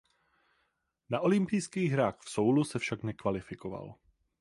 Na 1.11 1.21
olympijských 1.21 1.91
hrách 1.91 2.19
v 2.19 2.29
Soulu 2.29 2.63
se 2.63 2.79
však 2.79 3.03
nekvalifikoval. 3.03 3.95